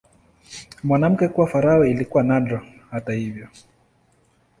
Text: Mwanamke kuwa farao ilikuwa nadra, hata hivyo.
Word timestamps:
Mwanamke 0.83 1.27
kuwa 1.27 1.47
farao 1.47 1.85
ilikuwa 1.85 2.23
nadra, 2.23 2.63
hata 2.91 3.13
hivyo. 3.13 3.47